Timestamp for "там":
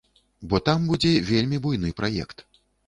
0.69-0.89